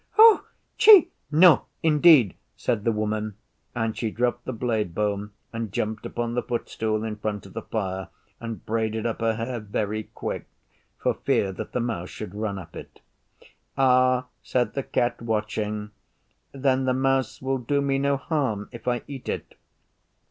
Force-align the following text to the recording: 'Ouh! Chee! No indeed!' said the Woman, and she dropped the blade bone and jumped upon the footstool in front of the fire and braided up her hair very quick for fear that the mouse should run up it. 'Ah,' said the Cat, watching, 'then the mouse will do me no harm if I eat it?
'Ouh! 0.17 0.43
Chee! 0.79 1.11
No 1.29 1.67
indeed!' 1.83 2.33
said 2.55 2.85
the 2.85 2.91
Woman, 2.91 3.35
and 3.75 3.95
she 3.95 4.09
dropped 4.09 4.45
the 4.45 4.51
blade 4.51 4.95
bone 4.95 5.29
and 5.53 5.71
jumped 5.71 6.07
upon 6.07 6.33
the 6.33 6.41
footstool 6.41 7.03
in 7.03 7.17
front 7.17 7.45
of 7.45 7.53
the 7.53 7.61
fire 7.61 8.07
and 8.39 8.65
braided 8.65 9.05
up 9.05 9.21
her 9.21 9.35
hair 9.35 9.59
very 9.59 10.05
quick 10.05 10.47
for 10.97 11.13
fear 11.13 11.51
that 11.51 11.73
the 11.73 11.79
mouse 11.79 12.09
should 12.09 12.33
run 12.33 12.57
up 12.57 12.75
it. 12.75 13.01
'Ah,' 13.77 14.25
said 14.41 14.73
the 14.73 14.81
Cat, 14.81 15.21
watching, 15.21 15.91
'then 16.51 16.85
the 16.85 16.95
mouse 16.95 17.39
will 17.39 17.59
do 17.59 17.79
me 17.79 17.99
no 17.99 18.17
harm 18.17 18.69
if 18.71 18.87
I 18.87 19.03
eat 19.05 19.29
it? 19.29 19.53